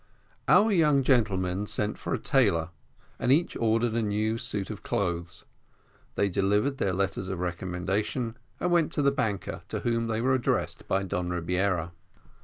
[0.47, 2.71] Our young gentlemen sent for a tailor
[3.19, 5.45] and each ordered a new suit of clothes;
[6.15, 10.33] they delivered their letters of recommendation, and went to the banker to whom they were
[10.33, 11.91] addressed by Don Rebiera.